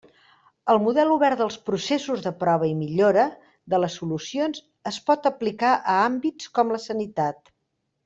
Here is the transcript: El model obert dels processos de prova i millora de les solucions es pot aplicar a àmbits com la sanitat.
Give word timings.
El 0.73 0.79
model 0.85 1.11
obert 1.15 1.41
dels 1.41 1.57
processos 1.67 2.23
de 2.23 2.31
prova 2.39 2.71
i 2.71 2.73
millora 2.79 3.27
de 3.75 3.83
les 3.85 4.01
solucions 4.01 4.67
es 4.95 5.01
pot 5.11 5.33
aplicar 5.35 5.75
a 5.97 6.03
àmbits 6.11 6.53
com 6.59 6.77
la 6.79 6.85
sanitat. 6.91 7.59